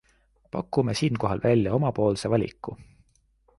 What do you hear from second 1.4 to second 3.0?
välja omapoolse valiku.